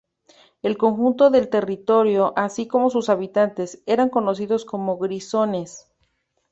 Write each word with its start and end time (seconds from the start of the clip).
El 0.63 0.79
conjunto 0.79 1.29
del 1.29 1.47
territorio, 1.47 2.33
así 2.35 2.65
como 2.67 2.89
sus 2.89 3.09
habitantes, 3.09 3.83
eran 3.85 4.09
conocidos 4.09 4.65
como 4.65 4.97
Grisones. 4.97 5.91